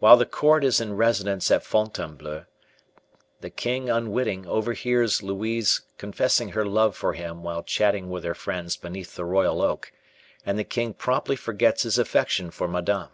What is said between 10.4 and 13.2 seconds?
and the king promptly forgets his affection for Madame.